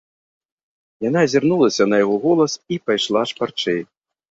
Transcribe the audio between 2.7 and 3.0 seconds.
і